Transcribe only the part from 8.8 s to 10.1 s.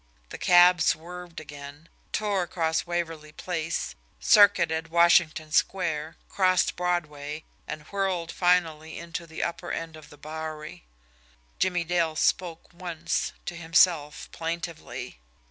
into the upper end of